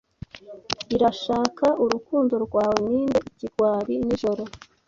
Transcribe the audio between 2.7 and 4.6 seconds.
ninde, ikigwari, nijoro,